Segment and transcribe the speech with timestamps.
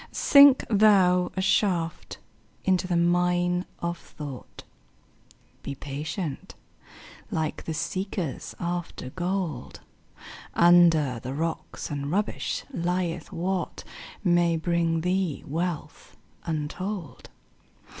[0.11, 2.17] Sink thou a shaft
[2.65, 4.63] into the mine of thought;
[5.61, 6.55] Be patient,
[7.29, 9.81] like the seekers after gold;
[10.55, 13.83] Under the rocks and rubbish lieth what
[14.23, 17.29] May bring thee wealth untold.